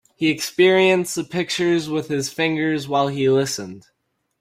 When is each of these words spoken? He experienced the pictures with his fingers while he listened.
He 0.15 0.29
experienced 0.31 1.13
the 1.13 1.23
pictures 1.23 1.87
with 1.87 2.07
his 2.07 2.27
fingers 2.33 2.87
while 2.87 3.07
he 3.09 3.29
listened. 3.29 3.85